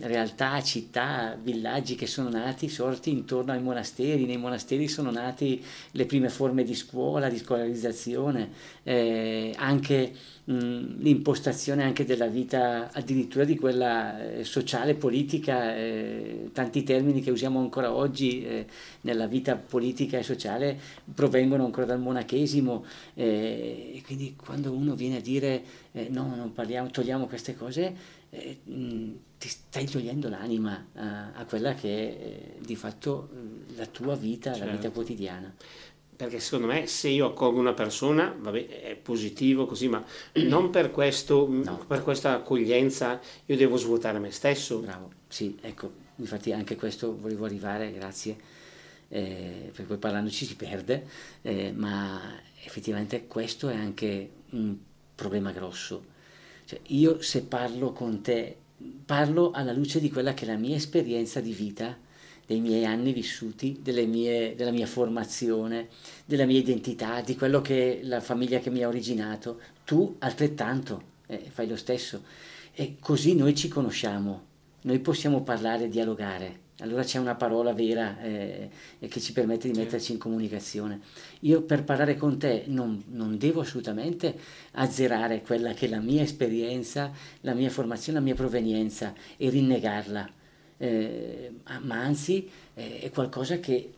[0.00, 6.06] realtà, città, villaggi che sono nati, sorti intorno ai monasteri, nei monasteri sono nati le
[6.06, 8.50] prime forme di scuola, di scolarizzazione,
[8.82, 10.12] eh, anche
[10.44, 17.30] mh, l'impostazione anche della vita, addirittura di quella eh, sociale, politica, eh, tanti termini che
[17.30, 18.66] usiamo ancora oggi eh,
[19.04, 20.78] nella vita politica e sociale
[21.14, 25.62] provengono ancora dal monachesimo, eh, e quindi quando uno viene a dire
[25.92, 27.94] eh, no, non parliamo, togliamo queste cose,
[28.30, 33.28] eh, ti stai togliendo l'anima a, a quella che è eh, di fatto
[33.76, 34.64] la tua vita, certo.
[34.64, 35.00] la vita certo.
[35.00, 35.54] quotidiana.
[36.16, 40.02] Perché secondo me se io accolgo una persona, vabbè, è positivo così, ma
[40.46, 41.84] non per, questo, no.
[41.86, 44.78] per questa accoglienza io devo svuotare me stesso.
[44.78, 48.36] Bravo, sì, ecco, infatti anche questo volevo arrivare, grazie,
[49.08, 51.06] eh, perché poi parlandoci si perde,
[51.42, 52.20] eh, ma
[52.64, 54.76] effettivamente questo è anche un
[55.14, 56.12] problema grosso
[56.66, 58.56] cioè, io se parlo con te,
[59.04, 61.96] parlo alla luce di quella che è la mia esperienza di vita,
[62.46, 65.88] dei miei anni vissuti, mie, della mia formazione,
[66.24, 69.60] della mia identità, di quello che è la famiglia che mi ha originato.
[69.84, 72.22] Tu altrettanto eh, fai lo stesso.
[72.72, 74.44] E così noi ci conosciamo,
[74.82, 80.12] noi possiamo parlare, dialogare allora c'è una parola vera eh, che ci permette di metterci
[80.12, 81.00] in comunicazione.
[81.40, 84.36] Io per parlare con te non, non, devo assolutamente
[84.72, 90.28] azzerare quella che è la mia esperienza, la mia formazione, la mia provenienza e rinnegarla,
[90.78, 93.92] eh, ma anzi eh, è qualcosa che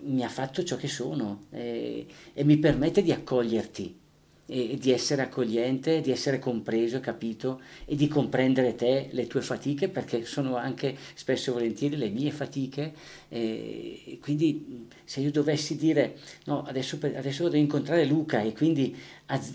[0.00, 4.04] mi ha fatto ciò che sono eh, e mi permette di accoglierti
[4.46, 9.88] e di essere accogliente, di essere compreso, capito e di comprendere te, le tue fatiche,
[9.88, 12.94] perché sono anche spesso e volentieri le mie fatiche.
[13.28, 18.96] E quindi se io dovessi dire no, adesso, adesso devo incontrare Luca e quindi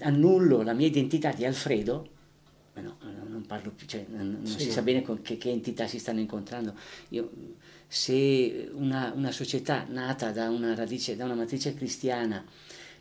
[0.01, 2.09] annullo la mia identità di Alfredo,
[2.81, 4.59] no, non parlo più, cioè, non, sì.
[4.59, 6.73] si sa bene con che, che, entità si stanno incontrando.
[7.09, 7.31] Io,
[7.87, 12.43] se una, una società nata da una radice, da una matrice cristiana,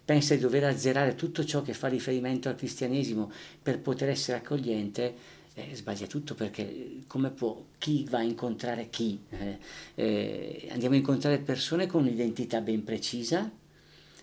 [0.04, 3.30] pensa di dover azzerare tutto ciò che fa riferimento al cristianesimo
[3.62, 5.14] per poter essere accogliente,
[5.54, 9.20] eh, sbaglia tutto perché come può, chi va a incontrare chi?
[9.30, 9.58] Eh,
[9.94, 13.50] eh, andiamo a incontrare persone con un'identità ben precisa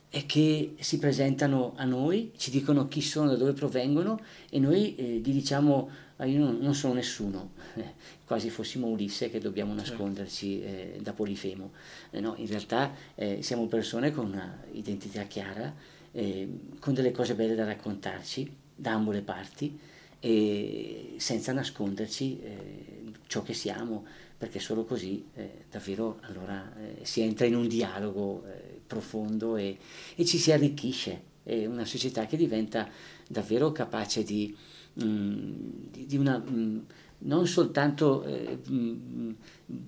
[0.10, 4.96] e che si presentano a noi, ci dicono chi sono, da dove provengono e noi
[4.96, 7.52] eh, gli diciamo ah, io non, non sono nessuno,
[8.26, 9.92] quasi fossimo Ulisse che dobbiamo certo.
[9.92, 11.72] nasconderci eh, da Polifemo.
[12.12, 15.74] Eh, no, in realtà eh, siamo persone con una identità chiara,
[16.12, 16.50] eh,
[16.80, 19.78] con delle cose belle da raccontarci da ambo le parti
[20.20, 22.86] e senza nasconderci eh,
[23.28, 24.06] ciò che siamo,
[24.38, 25.26] perché solo così
[25.68, 28.44] davvero allora si entra in un dialogo
[28.86, 29.78] profondo e,
[30.16, 31.36] e, ci si arricchisce.
[31.42, 32.88] È una società che diventa
[33.28, 34.56] davvero capace di,
[34.98, 36.44] di, una...
[36.50, 36.80] Mm,
[37.20, 38.60] non soltanto eh,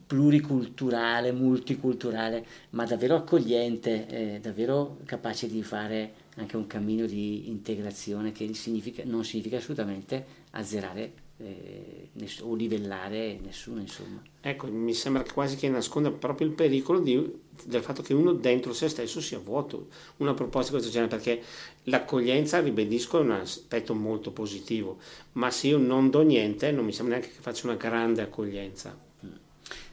[0.07, 8.31] pluriculturale, multiculturale, ma davvero accogliente, eh, davvero capace di fare anche un cammino di integrazione
[8.31, 14.21] che significa, non significa assolutamente azzerare eh, ness- o livellare nessuno, insomma.
[14.41, 17.33] Ecco, mi sembra quasi che nasconda proprio il pericolo di,
[17.63, 19.87] del fatto che uno dentro se stesso sia vuoto.
[20.17, 21.41] Una proposta di questo genere, perché
[21.83, 24.97] l'accoglienza, ribadisco, è un aspetto molto positivo,
[25.33, 28.97] ma se io non do niente, non mi sembra neanche che faccia una grande accoglienza.
[29.25, 29.29] Mm.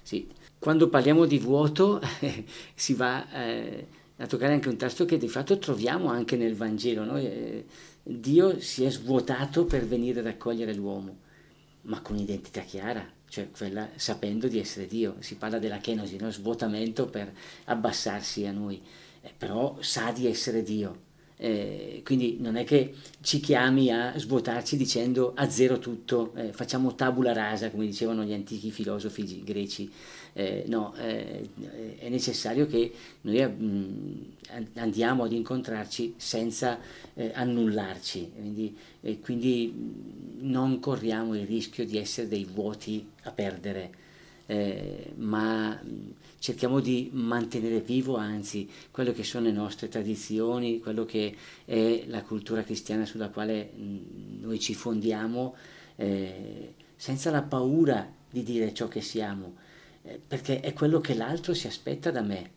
[0.03, 0.27] Sì,
[0.59, 2.01] quando parliamo di vuoto
[2.75, 3.87] si va eh,
[4.17, 7.05] a toccare anche un tasto che di fatto troviamo anche nel Vangelo.
[7.05, 7.17] No?
[7.19, 7.65] Eh,
[8.03, 11.25] Dio si è svuotato per venire ad accogliere l'uomo
[11.87, 15.17] ma con identità chiara, cioè quella sapendo di essere Dio.
[15.21, 16.31] Si parla della kenosi, no?
[16.31, 17.33] svuotamento per
[17.65, 18.81] abbassarsi a noi,
[19.23, 21.05] eh, però sa di essere Dio.
[21.39, 26.95] Eh, quindi non è che ci chiami a svuotarci dicendo a zero tutto, eh, facciamo
[26.95, 29.91] tabula rasa, come dicevano gli antichi filosofi greci.
[30.39, 31.49] Eh, no, eh,
[31.97, 34.35] è necessario che noi mh,
[34.75, 36.79] andiamo ad incontrarci senza
[37.15, 38.77] eh, annullarci, quindi,
[39.23, 39.73] quindi,
[40.41, 43.91] non corriamo il rischio di essere dei vuoti a perdere.
[44.49, 45.81] eh, ma
[46.39, 51.35] cerchiamo di mantenere vivo anzi quello che sono le nostre tradizioni, quello che
[51.65, 55.55] è la cultura cristiana sulla quale noi ci fondiamo,
[55.97, 59.66] eh, senza la paura di dire ciò che siamo, eh,
[60.27, 62.51] perché è quello che l'altro si aspetta da me,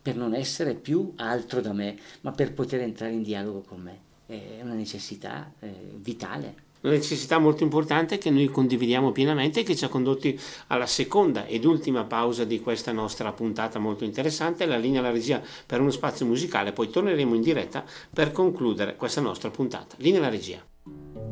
[0.00, 4.10] per non essere più altro da me, ma per poter entrare in dialogo con me.
[4.26, 9.76] È una necessità eh, vitale una necessità molto importante che noi condividiamo pienamente e che
[9.76, 10.38] ci ha condotti
[10.68, 15.40] alla seconda ed ultima pausa di questa nostra puntata molto interessante, la linea alla regia
[15.64, 19.94] per uno spazio musicale, poi torneremo in diretta per concludere questa nostra puntata.
[19.98, 21.31] Linea alla regia.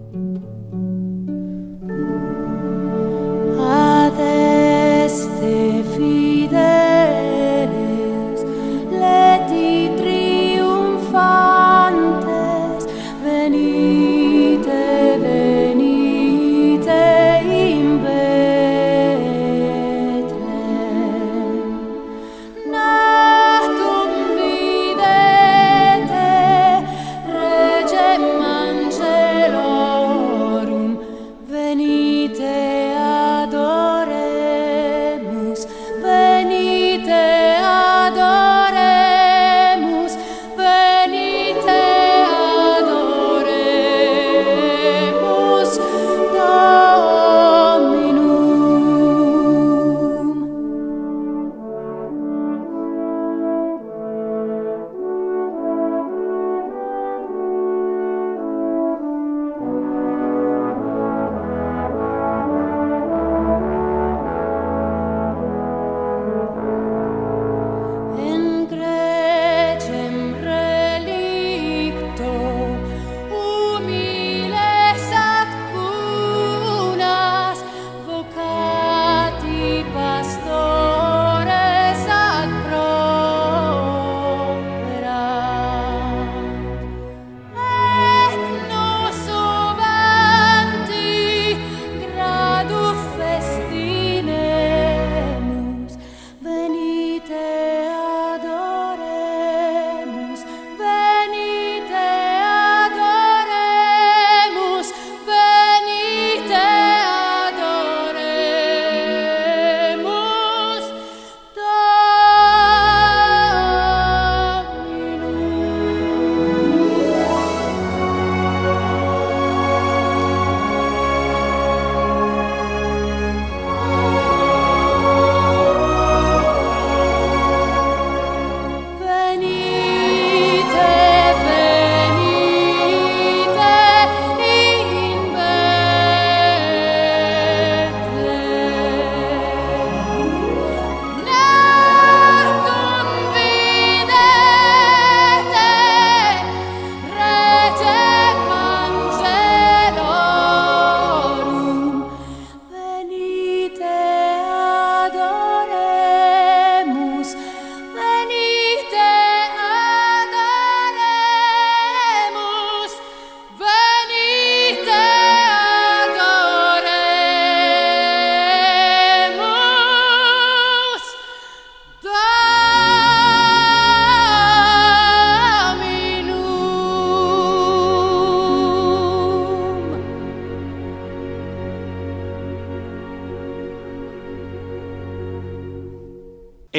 [5.11, 7.00] este fidel.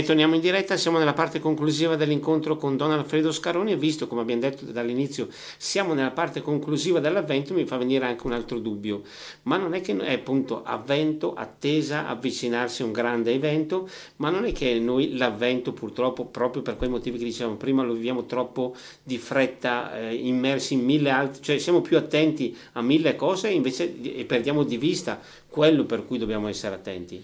[0.02, 4.08] E torniamo in diretta, siamo nella parte conclusiva dell'incontro con Don Alfredo Scaroni e visto,
[4.08, 5.28] come abbiamo detto dall'inizio,
[5.58, 9.04] siamo nella parte conclusiva dell'avvento, mi fa venire anche un altro dubbio,
[9.44, 14.46] ma non è che è appunto avvento, attesa, avvicinarsi a un grande evento, ma non
[14.46, 18.76] è che noi l'avvento purtroppo, proprio per quei motivi che dicevamo prima, lo viviamo troppo
[19.04, 24.02] di fretta, eh, immersi in mille altre, cioè siamo più attenti a mille cose invece
[24.02, 27.24] e perdiamo di vista quello per cui dobbiamo essere attenti.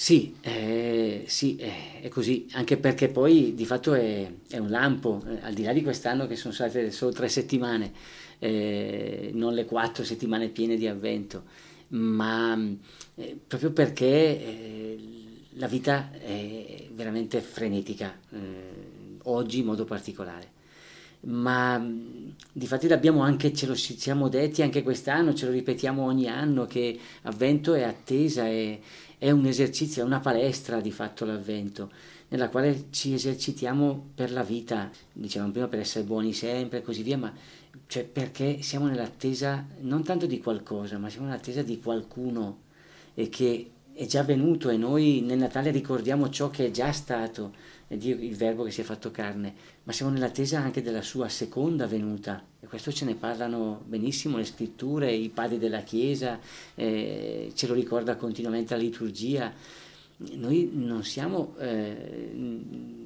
[0.00, 5.20] Sì, eh, sì eh, è così, anche perché poi di fatto è, è un lampo,
[5.26, 7.90] eh, al di là di quest'anno che sono state solo tre settimane,
[8.38, 11.42] eh, non le quattro settimane piene di avvento,
[11.88, 12.56] ma
[13.16, 14.96] eh, proprio perché
[15.54, 18.16] la vita è veramente frenetica,
[19.24, 20.56] oggi in modo particolare.
[21.20, 21.84] Ma
[22.52, 26.66] di fatto l'abbiamo anche, ce lo siamo detti anche quest'anno, ce lo ripetiamo ogni anno
[26.66, 28.78] che avvento è attesa, è,
[29.18, 31.90] è un esercizio, è una palestra di fatto l'avvento,
[32.28, 37.02] nella quale ci esercitiamo per la vita, dicevamo prima per essere buoni sempre e così
[37.02, 37.32] via, ma
[37.86, 42.60] cioè perché siamo nell'attesa non tanto di qualcosa, ma siamo nell'attesa di qualcuno
[43.14, 47.54] e che è già venuto e noi nel Natale ricordiamo ciò che è già stato,
[47.88, 52.47] il verbo che si è fatto carne, ma siamo nell'attesa anche della sua seconda venuta
[52.60, 56.40] e questo ce ne parlano benissimo le scritture, i padri della Chiesa,
[56.74, 59.52] eh, ce lo ricorda continuamente la liturgia.
[60.16, 62.32] Noi non siamo eh,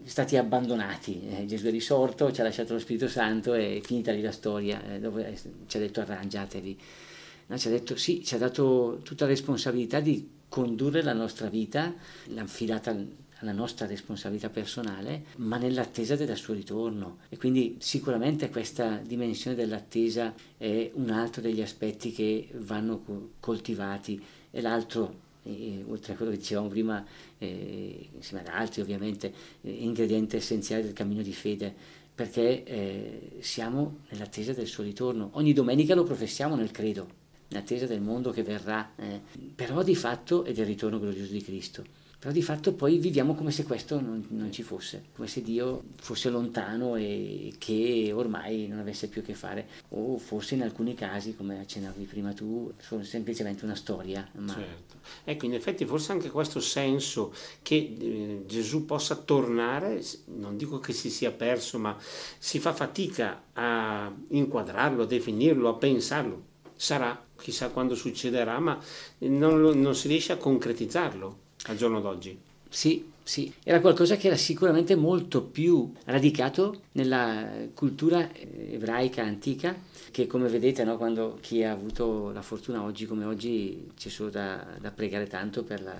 [0.05, 4.13] stati abbandonati, eh, Gesù è risorto, ci ha lasciato lo Spirito Santo e è finita
[4.13, 6.79] lì la storia, eh, dove ci ha detto arrangiatevi.
[7.49, 11.49] No, ci ha detto sì, ci ha dato tutta la responsabilità di condurre la nostra
[11.49, 11.95] vita,
[12.29, 12.97] l'ha affidata
[13.43, 17.19] alla nostra responsabilità personale, ma nell'attesa del suo ritorno.
[17.29, 23.03] E quindi sicuramente questa dimensione dell'attesa è un altro degli aspetti che vanno
[23.41, 24.23] coltivati.
[24.51, 27.05] E l'altro, eh, oltre a quello che dicevamo prima,
[27.39, 29.33] eh, insieme ad altri ovviamente,
[29.63, 31.75] eh, ingrediente essenziale del cammino di fede,
[32.15, 35.31] perché eh, siamo nell'attesa del suo ritorno.
[35.33, 39.21] Ogni domenica lo professiamo nel credo, in attesa del mondo che verrà, eh,
[39.55, 42.02] però di fatto è del ritorno glorioso di Cristo.
[42.23, 45.83] Però di fatto poi viviamo come se questo non, non, ci fosse, come se Dio
[45.97, 50.95] fosse lontano e che ormai non avesse più a che fare, o forse in alcuni
[50.95, 54.25] casi, come accennavi prima tu, sono semplicemente una storia.
[54.37, 54.53] Ma...
[54.53, 54.99] Certo.
[55.25, 60.93] Ecco, in effetti forse anche questo senso che eh, Gesù possa tornare, non dico che
[60.93, 61.99] si sia perso, ma
[62.39, 66.45] si fa fatica a inquadrarlo, a definirlo, a pensarlo.
[66.77, 68.79] Sarà, chissà quando succederà, ma
[69.19, 72.39] non, non si riesce a concretizzarlo al giorno d'oggi.
[72.69, 79.77] Sì, sì, era qualcosa che era sicuramente molto più radicato nella cultura ebraica antica,
[80.11, 84.31] che come vedete, no, quando chi ha avuto la fortuna oggi come oggi c'è solo
[84.31, 85.95] da, da pregare tanto per la,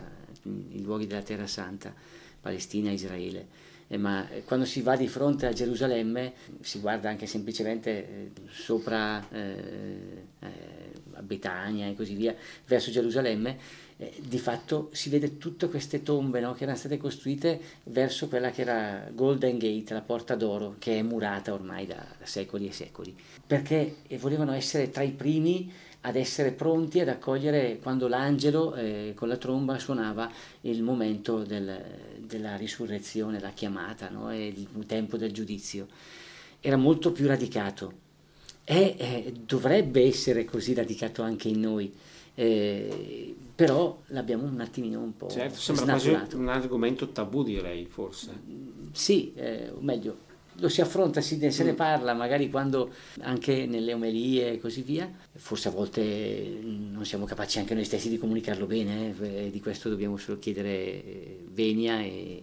[0.45, 1.95] i luoghi della Terra Santa,
[2.41, 3.71] Palestina, Israele.
[3.93, 6.33] Eh, ma quando si va di fronte a Gerusalemme
[6.63, 12.35] si guarda anche semplicemente eh, sopra eh, eh, Betania e così via,
[12.67, 13.59] verso Gerusalemme,
[13.99, 18.51] eh, di fatto si vede tutte queste tombe no, che erano state costruite verso quella
[18.51, 22.73] che era Golden Gate, la porta d'oro, che è murata ormai da, da secoli e
[22.73, 23.15] secoli,
[23.47, 25.71] perché volevano essere tra i primi
[26.05, 30.31] ad essere pronti ad accogliere quando l'angelo eh, con la tromba suonava
[30.63, 31.81] il momento del,
[32.19, 34.35] della risurrezione, la chiamata no?
[34.37, 35.87] il tempo del giudizio.
[36.61, 38.01] Era molto più radicato
[38.65, 41.93] e eh, dovrebbe essere così radicato anche in noi.
[42.35, 48.31] Eh, però l'abbiamo un attimino un po' certo, sembra quasi un argomento tabù direi forse
[48.93, 50.17] sì, eh, o meglio
[50.57, 51.77] lo si affronta, si, se ne mm.
[51.77, 57.59] parla magari quando anche nelle omelie e così via, forse a volte non siamo capaci
[57.59, 59.51] anche noi stessi di comunicarlo bene, eh?
[59.51, 62.43] di questo dobbiamo solo chiedere eh, venia e,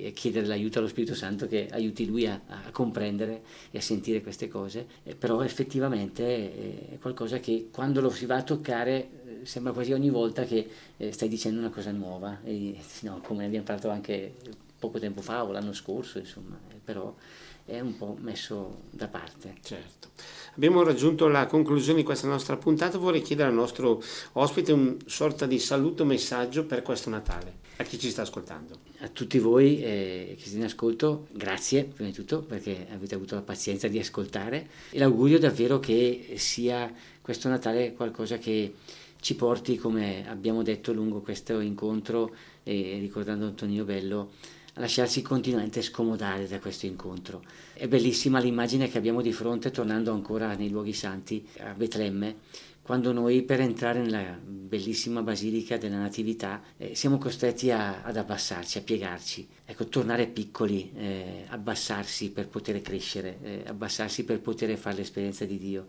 [0.00, 4.20] e, chiedere l'aiuto allo Spirito Santo che aiuti lui a, a comprendere e a sentire
[4.20, 9.08] queste cose, eh, però effettivamente eh, è qualcosa che quando lo si va a toccare
[9.40, 13.44] eh, sembra quasi ogni volta che eh, stai dicendo una cosa nuova, e, no, come
[13.46, 14.34] abbiamo parlato anche
[14.78, 16.56] poco tempo fa o l'anno scorso, insomma,
[16.88, 17.14] però
[17.66, 19.56] è un po' messo da parte.
[19.62, 20.08] Certo.
[20.54, 25.44] Abbiamo raggiunto la conclusione di questa nostra puntata, vorrei chiedere al nostro ospite un sorta
[25.44, 28.78] di saluto messaggio per questo Natale, a chi ci sta ascoltando.
[29.00, 33.34] A tutti voi eh, che siete in ascolto, grazie prima di tutto perché avete avuto
[33.34, 38.76] la pazienza di ascoltare e l'augurio davvero che sia questo Natale qualcosa che
[39.20, 44.30] ci porti, come abbiamo detto lungo questo incontro, eh, ricordando Antonio Bello,
[44.78, 47.42] lasciarsi continuamente scomodare da questo incontro.
[47.72, 52.36] È bellissima l'immagine che abbiamo di fronte, tornando ancora nei luoghi santi, a Betlemme,
[52.88, 58.78] quando noi per entrare nella bellissima basilica della Natività eh, siamo costretti a, ad abbassarci,
[58.78, 64.96] a piegarci, ecco, tornare piccoli, eh, abbassarsi per poter crescere, eh, abbassarsi per poter fare
[64.96, 65.86] l'esperienza di Dio.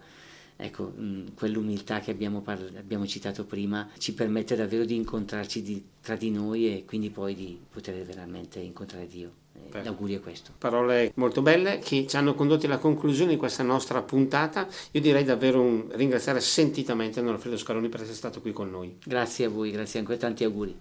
[0.62, 5.82] Ecco, mm, quell'umiltà che abbiamo, parla- abbiamo, citato prima ci permette davvero di incontrarci di,
[6.02, 9.32] tra di noi e quindi poi di poter veramente incontrare Dio.
[9.72, 10.52] Eh, l'augurio è questo.
[10.58, 14.68] Parole molto belle che ci hanno condotti alla conclusione di questa nostra puntata.
[14.92, 18.98] Io direi davvero un ringraziare sentitamente Don Alfredo Scaroni per essere stato qui con noi.
[19.02, 20.76] Grazie a voi, grazie ancora, tanti auguri.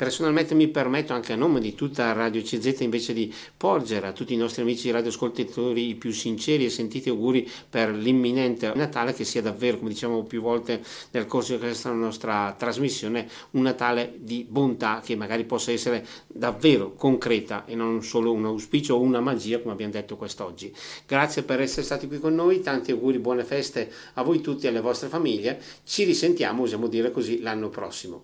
[0.00, 4.32] Personalmente mi permetto anche a nome di tutta Radio CZ invece di porgere a tutti
[4.32, 9.42] i nostri amici radioascoltatori i più sinceri e sentiti auguri per l'imminente Natale che sia
[9.42, 15.02] davvero, come diciamo più volte nel corso di questa nostra trasmissione, un Natale di bontà
[15.04, 19.74] che magari possa essere davvero concreta e non solo un auspicio o una magia come
[19.74, 20.72] abbiamo detto quest'oggi.
[21.06, 24.70] Grazie per essere stati qui con noi, tanti auguri, buone feste a voi tutti e
[24.70, 25.60] alle vostre famiglie.
[25.84, 28.18] Ci risentiamo, usiamo dire così, l'anno prossimo.